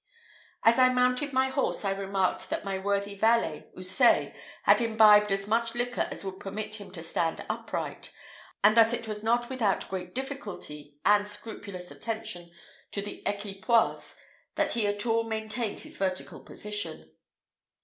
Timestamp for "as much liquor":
5.31-6.07